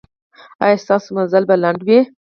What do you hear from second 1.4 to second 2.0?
به لنډ وي؟